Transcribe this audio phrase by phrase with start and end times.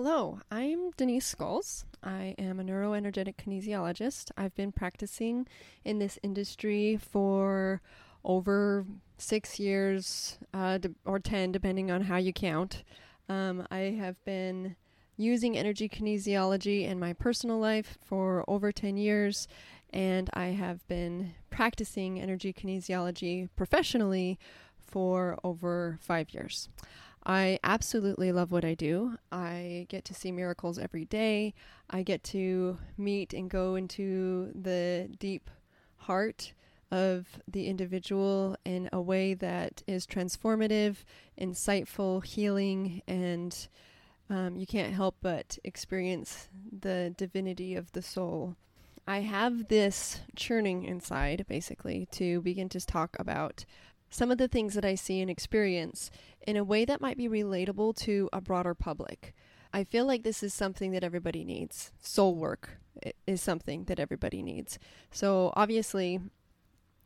[0.00, 1.84] Hello, I'm Denise Skulls.
[2.04, 4.30] I am a neuroenergetic kinesiologist.
[4.36, 5.48] I've been practicing
[5.84, 7.82] in this industry for
[8.22, 12.84] over six years uh, or 10, depending on how you count.
[13.28, 14.76] Um, I have been
[15.16, 19.48] using energy kinesiology in my personal life for over 10 years,
[19.92, 24.38] and I have been practicing energy kinesiology professionally
[24.78, 26.68] for over five years.
[27.24, 29.18] I absolutely love what I do.
[29.30, 31.54] I get to see miracles every day.
[31.90, 35.50] I get to meet and go into the deep
[35.96, 36.52] heart
[36.90, 40.96] of the individual in a way that is transformative,
[41.38, 43.68] insightful, healing, and
[44.30, 46.48] um, you can't help but experience
[46.80, 48.56] the divinity of the soul.
[49.06, 53.64] I have this churning inside, basically, to begin to talk about
[54.10, 56.10] some of the things that I see and experience
[56.46, 59.34] in a way that might be relatable to a broader public.
[59.72, 61.92] I feel like this is something that everybody needs.
[62.00, 62.78] Soul work
[63.26, 64.78] is something that everybody needs.
[65.10, 66.20] So, obviously,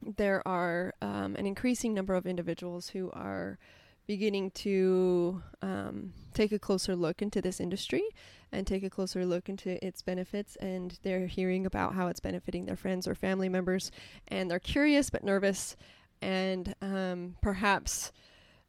[0.00, 3.58] there are um, an increasing number of individuals who are
[4.06, 8.02] beginning to um, take a closer look into this industry
[8.50, 10.56] and take a closer look into its benefits.
[10.56, 13.90] And they're hearing about how it's benefiting their friends or family members.
[14.28, 15.76] And they're curious but nervous
[16.22, 18.12] and um, perhaps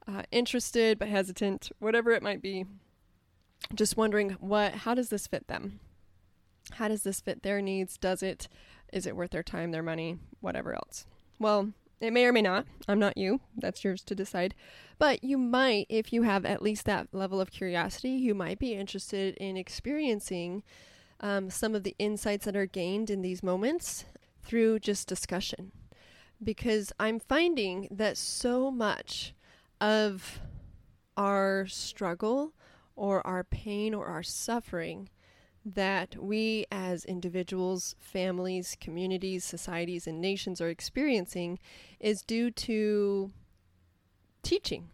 [0.07, 2.65] uh, interested but hesitant, whatever it might be.
[3.73, 5.79] Just wondering what, how does this fit them?
[6.71, 7.97] How does this fit their needs?
[7.97, 8.49] Does it?
[8.91, 11.05] Is it worth their time, their money, whatever else?
[11.39, 12.65] Well, it may or may not.
[12.87, 13.39] I'm not you.
[13.57, 14.53] That's yours to decide.
[14.99, 18.73] But you might, if you have at least that level of curiosity, you might be
[18.73, 20.63] interested in experiencing
[21.21, 24.05] um, some of the insights that are gained in these moments
[24.43, 25.71] through just discussion
[26.43, 29.33] because I'm finding that so much
[29.81, 30.39] of
[31.17, 32.53] our struggle
[32.95, 35.09] or our pain or our suffering
[35.65, 41.57] that we as individuals, families, communities, societies, and nations are experiencing
[41.99, 43.31] is due to
[44.41, 44.89] teaching,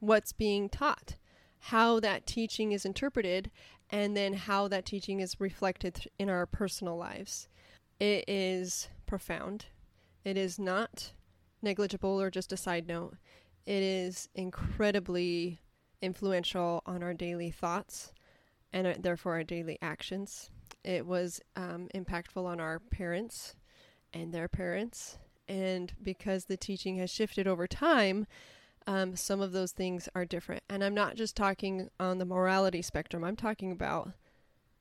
[0.00, 1.16] what's being taught,
[1.58, 3.50] how that teaching is interpreted,
[3.90, 7.48] and then how that teaching is reflected in our personal lives.
[7.98, 9.66] It is profound
[10.24, 11.12] it is not
[11.62, 13.16] negligible or just a side note.
[13.66, 15.60] It is incredibly
[16.02, 18.12] influential on our daily thoughts
[18.72, 20.50] and uh, therefore our daily actions.
[20.84, 23.56] It was um, impactful on our parents
[24.12, 25.18] and their parents.
[25.48, 28.26] And because the teaching has shifted over time,
[28.86, 30.62] um, some of those things are different.
[30.68, 34.10] And I'm not just talking on the morality spectrum, I'm talking about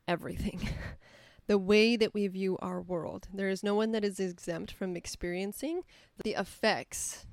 [0.07, 0.67] everything.
[1.47, 3.27] the way that we view our world.
[3.33, 5.81] There is no one that is exempt from experiencing
[6.23, 7.25] the effects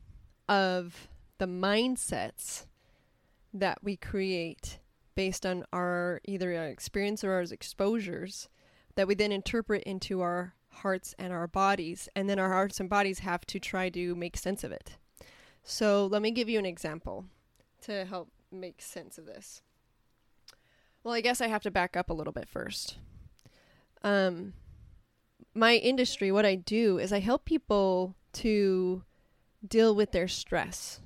[0.48, 2.66] of the mindsets
[3.52, 4.78] that we create
[5.14, 8.48] based on our either our experience or our exposures
[8.94, 12.88] that we then interpret into our hearts and our bodies and then our hearts and
[12.88, 14.96] bodies have to try to make sense of it.
[15.62, 17.26] So let me give you an example
[17.82, 19.62] to help make sense of this.
[21.02, 22.98] Well, I guess I have to back up a little bit first
[24.02, 24.54] um,
[25.54, 29.02] my industry, what I do is I help people to
[29.66, 31.00] deal with their stress.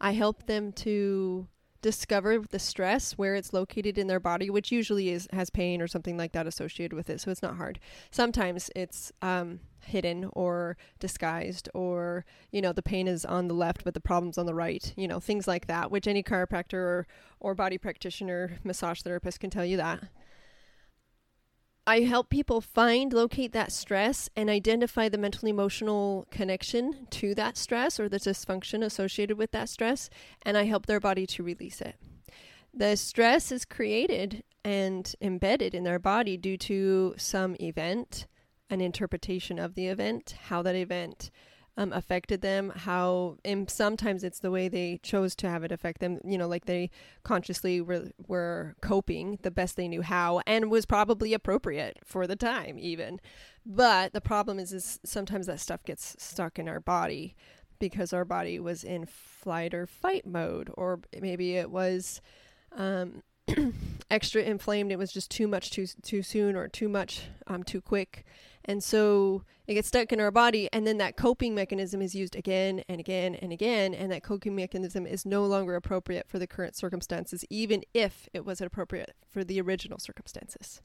[0.00, 1.48] I help them to
[1.80, 5.88] discover the stress where it's located in their body, which usually is has pain or
[5.88, 7.20] something like that associated with it.
[7.20, 7.80] So it's not hard.
[8.10, 13.84] Sometimes it's um, hidden or disguised, or you know the pain is on the left
[13.84, 14.92] but the problem's on the right.
[14.96, 17.06] You know things like that, which any chiropractor or
[17.40, 20.04] or body practitioner, massage therapist can tell you that.
[21.86, 27.56] I help people find, locate that stress, and identify the mental emotional connection to that
[27.56, 30.08] stress or the dysfunction associated with that stress,
[30.42, 31.96] and I help their body to release it.
[32.72, 38.28] The stress is created and embedded in their body due to some event,
[38.70, 41.32] an interpretation of the event, how that event
[41.76, 46.00] um, affected them, how, and sometimes it's the way they chose to have it affect
[46.00, 46.90] them, you know, like they
[47.22, 52.36] consciously were, were coping the best they knew how and was probably appropriate for the
[52.36, 53.20] time, even.
[53.64, 57.34] But the problem is, is sometimes that stuff gets stuck in our body
[57.78, 62.20] because our body was in flight or fight mode, or maybe it was.
[62.76, 63.22] Um,
[64.10, 67.80] extra inflamed it was just too much too too soon or too much um, too
[67.80, 68.24] quick
[68.64, 72.36] and so it gets stuck in our body, and then that coping mechanism is used
[72.36, 76.46] again and again and again, and that coping mechanism is no longer appropriate for the
[76.46, 80.80] current circumstances, even if it was appropriate for the original circumstances.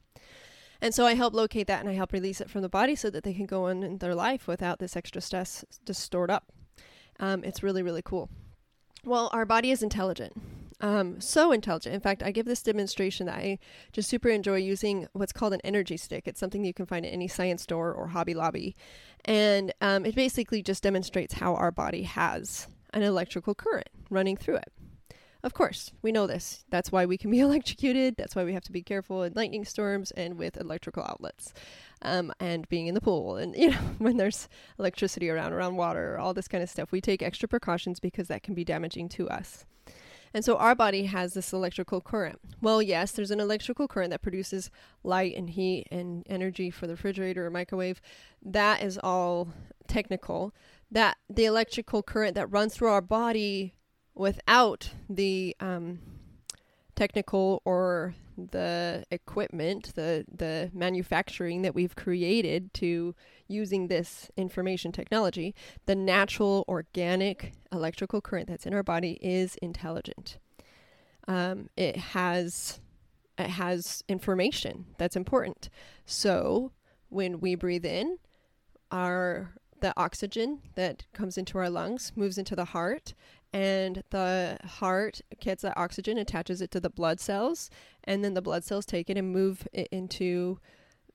[0.80, 3.10] And so I help locate that and I help release it from the body so
[3.10, 6.52] that they can go on in their life without this extra stress just stored up.
[7.18, 8.30] Um, it's really, really cool.
[9.04, 10.40] Well, our body is intelligent.
[10.80, 11.94] Um, so intelligent.
[11.94, 13.58] In fact, I give this demonstration that I
[13.92, 16.28] just super enjoy using what's called an energy stick.
[16.28, 18.76] It's something you can find at any science store or Hobby Lobby.
[19.24, 24.56] And um, it basically just demonstrates how our body has an electrical current running through
[24.56, 24.72] it.
[25.42, 26.64] Of course, we know this.
[26.70, 28.16] That's why we can be electrocuted.
[28.16, 31.52] That's why we have to be careful in lightning storms and with electrical outlets,
[32.02, 34.48] um, and being in the pool, and you know when there's
[34.78, 36.90] electricity around, around water, all this kind of stuff.
[36.90, 39.64] We take extra precautions because that can be damaging to us.
[40.34, 42.40] And so our body has this electrical current.
[42.60, 44.70] Well, yes, there's an electrical current that produces
[45.02, 48.00] light and heat and energy for the refrigerator or microwave.
[48.42, 49.48] That is all
[49.86, 50.54] technical.
[50.90, 53.74] That the electrical current that runs through our body
[54.14, 56.00] without the um,
[56.98, 63.14] technical or the equipment, the the manufacturing that we've created to
[63.46, 65.54] using this information technology,
[65.86, 70.38] the natural organic electrical current that's in our body is intelligent.
[71.28, 72.80] Um, it has
[73.38, 75.70] it has information that's important.
[76.04, 76.72] So
[77.10, 78.18] when we breathe in,
[78.90, 83.14] our the oxygen that comes into our lungs moves into the heart
[83.52, 87.70] and the heart gets that oxygen, attaches it to the blood cells,
[88.04, 90.58] and then the blood cells take it and move it into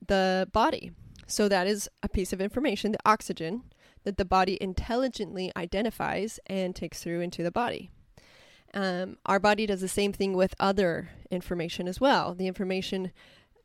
[0.06, 0.92] the body.
[1.26, 3.62] So that is a piece of information, the oxygen,
[4.04, 7.90] that the body intelligently identifies and takes through into the body.
[8.74, 12.34] Um, our body does the same thing with other information as well.
[12.34, 13.12] The information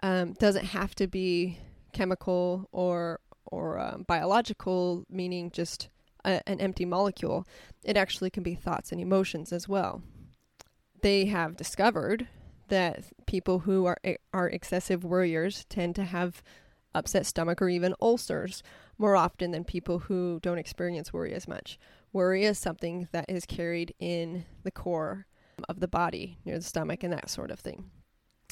[0.04, 1.60] um, doesn't have to be
[1.92, 3.20] chemical or
[3.52, 5.90] or um, biological, meaning just
[6.26, 7.46] a, an empty molecule,
[7.84, 10.02] it actually can be thoughts and emotions as well.
[11.02, 12.28] They have discovered
[12.68, 13.98] that people who are
[14.34, 16.44] are excessive worriers tend to have
[16.94, 18.64] upset stomach or even ulcers
[18.98, 21.78] more often than people who don't experience worry as much.
[22.12, 25.28] Worry is something that is carried in the core
[25.68, 27.92] of the body, near the stomach and that sort of thing.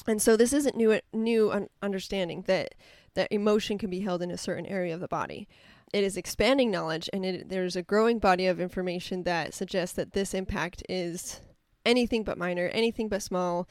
[0.06, 2.74] And so this isn't new new understanding that
[3.14, 5.48] that emotion can be held in a certain area of the body
[5.92, 10.12] it is expanding knowledge and it, there's a growing body of information that suggests that
[10.12, 11.40] this impact is
[11.86, 13.68] anything but minor, anything but small,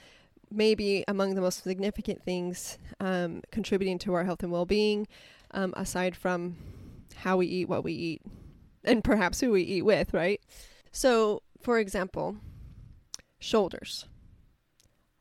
[0.50, 5.08] maybe among the most significant things um, contributing to our health and well being,
[5.52, 6.56] um, aside from
[7.18, 8.22] how we eat, what we eat,
[8.84, 10.42] and perhaps who we eat with, right?
[10.92, 12.38] So, for example,
[13.40, 14.06] shoulders.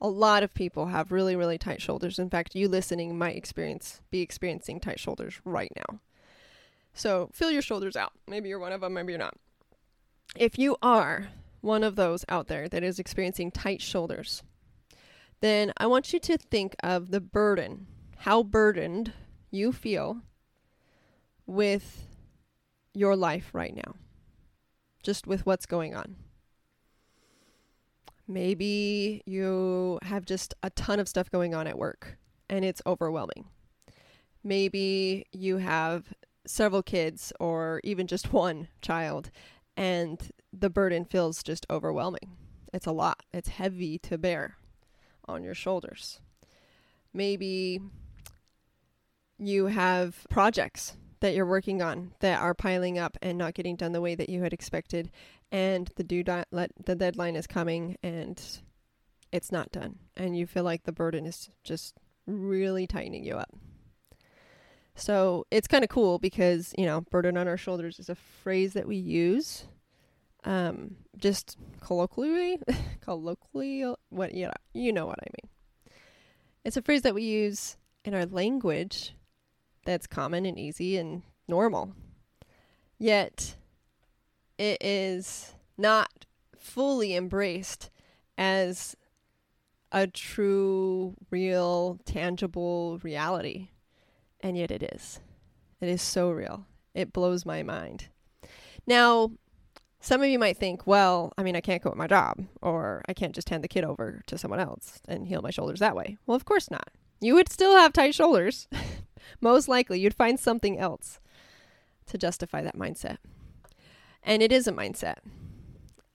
[0.00, 2.18] A lot of people have really, really tight shoulders.
[2.18, 6.00] In fact, you listening might experience be experiencing tight shoulders right now.
[6.96, 8.12] So feel your shoulders out.
[8.26, 9.34] Maybe you're one of them, maybe you're not.
[10.34, 11.28] If you are
[11.60, 14.42] one of those out there that is experiencing tight shoulders,
[15.40, 17.86] then I want you to think of the burden,
[18.18, 19.12] how burdened
[19.50, 20.22] you feel
[21.46, 22.06] with
[22.94, 23.94] your life right now,
[25.02, 26.16] just with what's going on.
[28.26, 32.16] Maybe you have just a ton of stuff going on at work
[32.48, 33.44] and it's overwhelming.
[34.42, 36.12] Maybe you have
[36.46, 39.30] several kids or even just one child
[39.76, 42.36] and the burden feels just overwhelming.
[42.72, 43.22] It's a lot.
[43.32, 44.56] It's heavy to bear
[45.26, 46.20] on your shoulders.
[47.12, 47.80] Maybe
[49.38, 53.92] you have projects that you're working on that are piling up and not getting done
[53.92, 55.10] the way that you had expected
[55.50, 58.60] and the due di- let, the deadline is coming and
[59.32, 61.94] it's not done and you feel like the burden is just
[62.26, 63.50] really tightening you up.
[64.96, 68.72] So it's kind of cool because, you know, burden on our shoulders is a phrase
[68.72, 69.66] that we use
[70.44, 72.58] um, just colloquially,
[73.02, 75.50] colloquially, what, you know, you know what I mean.
[76.64, 79.14] It's a phrase that we use in our language
[79.84, 81.92] that's common and easy and normal.
[82.98, 83.56] Yet
[84.56, 86.24] it is not
[86.58, 87.90] fully embraced
[88.38, 88.96] as
[89.92, 93.68] a true, real, tangible reality
[94.40, 95.20] and yet it is.
[95.80, 96.66] It is so real.
[96.94, 98.08] It blows my mind.
[98.86, 99.32] Now,
[100.00, 103.12] some of you might think, well, I mean, I can't quit my job, or I
[103.12, 106.16] can't just hand the kid over to someone else and heal my shoulders that way.
[106.26, 106.90] Well, of course not.
[107.20, 108.68] You would still have tight shoulders.
[109.40, 111.18] Most likely, you'd find something else
[112.06, 113.16] to justify that mindset.
[114.22, 115.16] And it is a mindset.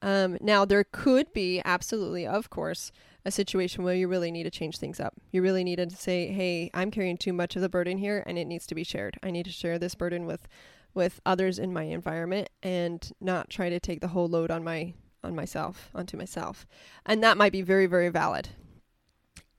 [0.02, 2.92] Um, now, there could be, absolutely, of course,
[3.24, 5.14] a situation where you really need to change things up.
[5.32, 8.38] You really need to say, "Hey, I'm carrying too much of the burden here and
[8.38, 9.18] it needs to be shared.
[9.22, 10.48] I need to share this burden with
[10.94, 14.94] with others in my environment and not try to take the whole load on my
[15.24, 16.66] on myself, onto myself."
[17.06, 18.50] And that might be very very valid.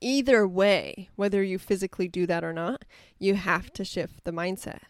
[0.01, 2.83] Either way, whether you physically do that or not,
[3.17, 4.81] you have to shift the mindset.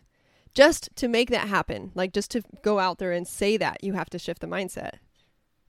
[0.56, 3.94] Just to make that happen, like just to go out there and say that, you
[3.94, 4.98] have to shift the mindset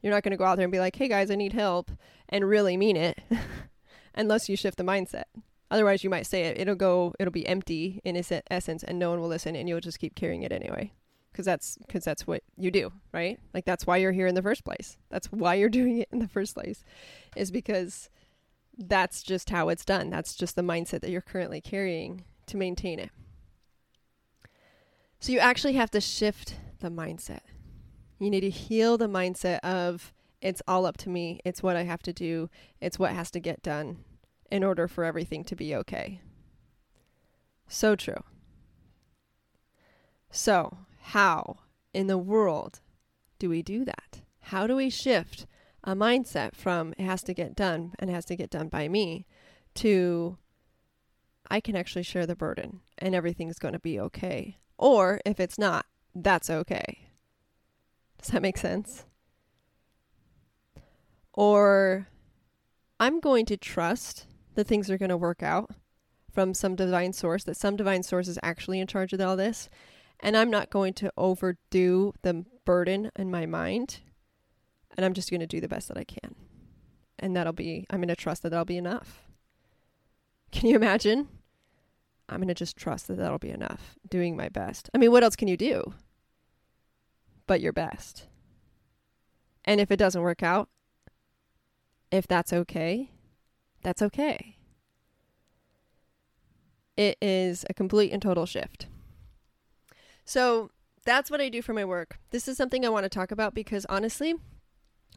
[0.04, 1.90] You're not going to go out there and be like, "Hey guys, I need help,"
[2.28, 3.18] and really mean it,
[4.14, 5.25] unless you shift the mindset.
[5.70, 6.61] Otherwise, you might say it.
[6.61, 7.14] It'll go.
[7.18, 10.14] It'll be empty in its essence, and no one will listen, and you'll just keep
[10.14, 10.92] carrying it anyway.
[11.32, 13.40] Because that's because that's what you do, right?
[13.54, 14.99] Like that's why you're here in the first place.
[15.08, 16.84] That's why you're doing it in the first place,
[17.34, 18.11] is because
[18.76, 20.11] that's just how it's done.
[20.11, 23.11] That's just the mindset that you're currently carrying to maintain it.
[25.18, 27.40] So you actually have to shift the mindset.
[28.18, 31.83] You need to heal the mindset of it's all up to me, it's what I
[31.83, 34.04] have to do, it's what has to get done
[34.50, 36.21] in order for everything to be okay.
[37.66, 38.23] So true.
[40.30, 41.61] So, how
[41.92, 42.80] in the world
[43.38, 44.21] do we do that?
[44.40, 45.47] How do we shift
[45.83, 49.26] a mindset from it has to get done and has to get done by me
[49.75, 50.38] to
[51.49, 54.59] I can actually share the burden and everything's going to be okay.
[54.78, 57.03] Or if it's not, that's okay.
[58.25, 59.04] Does that make sense?
[61.35, 62.09] Or
[62.99, 65.69] I'm going to trust that things are going to work out
[66.33, 69.69] from some divine source, that some divine source is actually in charge of all this.
[70.21, 74.00] And I'm not going to overdo the burden in my mind.
[74.97, 76.35] And I'm just going to do the best that I can.
[77.19, 79.21] And that'll be, I'm going to trust that that'll be enough.
[80.50, 81.28] Can you imagine?
[82.31, 84.88] I'm going to just trust that that'll be enough, doing my best.
[84.95, 85.93] I mean, what else can you do
[87.46, 88.26] but your best?
[89.64, 90.68] And if it doesn't work out,
[92.10, 93.10] if that's okay,
[93.82, 94.56] that's okay.
[96.96, 98.86] It is a complete and total shift.
[100.24, 100.70] So
[101.04, 102.18] that's what I do for my work.
[102.30, 104.34] This is something I want to talk about because honestly,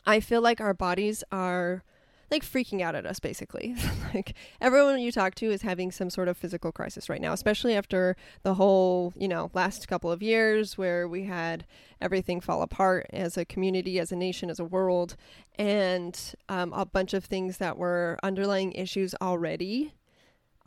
[0.06, 1.84] I feel like our bodies are
[2.30, 3.76] like freaking out at us basically.
[4.14, 7.76] like everyone you talk to is having some sort of physical crisis right now, especially
[7.76, 11.66] after the whole, you know, last couple of years where we had
[12.02, 15.16] everything fall apart as a community, as a nation, as a world,
[15.56, 19.94] and um, a bunch of things that were underlying issues already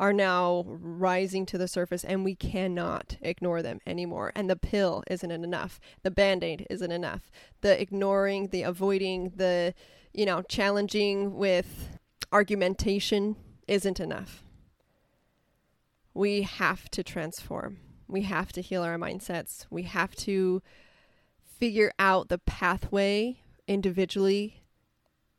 [0.00, 4.32] are now rising to the surface and we cannot ignore them anymore.
[4.34, 5.78] And the pill isn't enough.
[6.02, 7.30] The band aid isn't enough.
[7.60, 9.74] The ignoring, the avoiding, the
[10.12, 11.98] you know, challenging with
[12.32, 13.36] argumentation
[13.66, 14.42] isn't enough.
[16.14, 17.78] We have to transform.
[18.08, 19.66] We have to heal our mindsets.
[19.70, 20.62] We have to
[21.58, 23.38] figure out the pathway
[23.68, 24.64] individually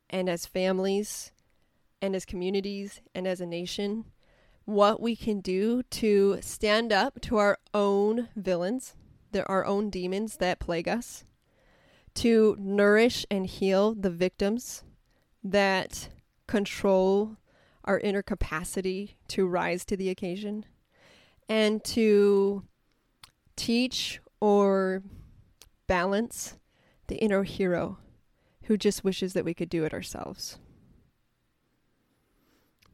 [0.08, 1.32] and as families
[2.00, 4.06] and as communities and as a nation
[4.64, 8.94] what we can do to stand up to our own villains,
[9.46, 11.24] our own demons that plague us,
[12.14, 14.84] to nourish and heal the victims
[15.42, 16.08] that
[16.46, 17.36] control
[17.84, 20.64] our inner capacity to rise to the occasion
[21.48, 22.62] and to
[23.56, 25.02] teach or
[25.86, 26.56] balance
[27.08, 27.98] the inner hero
[28.64, 30.58] who just wishes that we could do it ourselves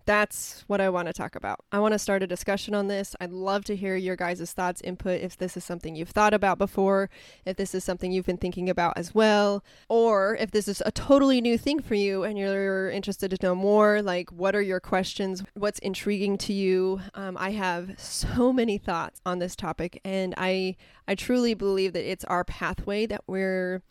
[0.08, 1.60] that's what I want to talk about.
[1.70, 3.14] I want to start a discussion on this.
[3.20, 6.56] I'd love to hear your guys' thoughts, input, if this is something you've thought about
[6.56, 7.10] before,
[7.44, 10.90] if this is something you've been thinking about as well, or if this is a
[10.90, 14.00] totally new thing for you and you're interested to know more.
[14.00, 15.44] Like, what are your questions?
[15.52, 17.02] What's intriguing to you?
[17.12, 22.10] Um, I have so many thoughts on this topic, and I I truly believe that
[22.10, 23.82] it's our pathway that we're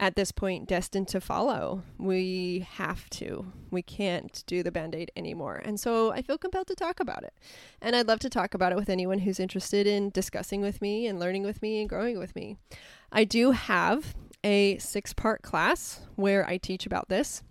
[0.00, 1.82] at this point destined to follow.
[1.98, 3.52] We have to.
[3.70, 5.60] We can't do the band aid anymore.
[5.62, 7.34] And so I feel compelled to talk about it.
[7.82, 11.06] And I'd love to talk about it with anyone who's interested in discussing with me
[11.06, 12.56] and learning with me and growing with me.
[13.12, 17.42] I do have a six part class where I teach about this.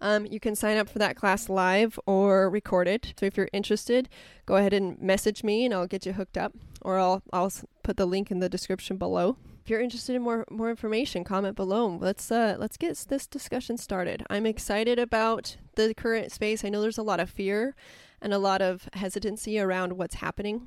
[0.00, 3.12] Um, you can sign up for that class live or recorded.
[3.20, 4.08] So if you're interested,
[4.46, 7.52] go ahead and message me and I'll get you hooked up, or I'll I'll
[7.84, 11.54] put the link in the description below if you're interested in more more information, comment
[11.54, 11.98] below.
[12.00, 14.24] Let's uh let's get this discussion started.
[14.28, 16.64] I'm excited about the current space.
[16.64, 17.76] I know there's a lot of fear
[18.20, 20.66] and a lot of hesitancy around what's happening,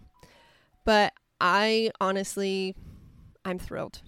[0.85, 1.11] but
[1.41, 2.75] I honestly
[3.43, 4.01] I'm thrilled.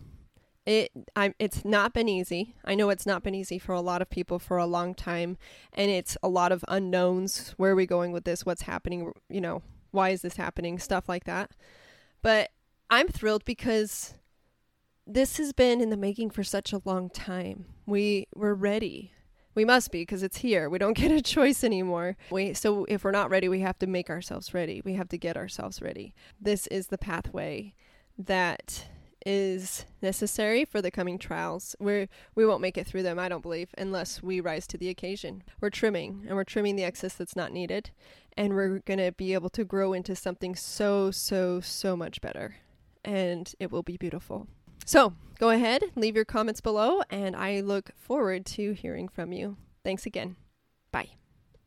[0.66, 2.56] It I'm it's not been easy.
[2.64, 5.38] I know it's not been easy for a lot of people for a long time
[5.74, 7.54] and it's a lot of unknowns.
[7.58, 8.46] Where are we going with this?
[8.46, 9.12] What's happening?
[9.30, 10.80] You know, why is this happening?
[10.80, 11.52] Stuff like that.
[12.22, 12.52] But
[12.90, 14.14] I'm thrilled because
[15.08, 17.66] this has been in the making for such a long time.
[17.86, 19.14] We we're ready.
[19.56, 20.70] We must be because it's here.
[20.70, 22.18] We don't get a choice anymore.
[22.30, 24.82] We so if we're not ready, we have to make ourselves ready.
[24.84, 26.14] We have to get ourselves ready.
[26.40, 27.74] This is the pathway
[28.18, 28.88] that
[29.26, 31.76] is necessary for the coming trials.
[31.80, 34.90] We we won't make it through them, I don't believe, unless we rise to the
[34.90, 35.44] occasion.
[35.62, 37.92] We're trimming and we're trimming the excess that's not needed,
[38.36, 42.58] and we're going to be able to grow into something so so so much better.
[43.06, 44.48] And it will be beautiful.
[44.88, 49.58] So go ahead, leave your comments below, and I look forward to hearing from you.
[49.84, 50.38] Thanks again.
[50.94, 51.10] Bye.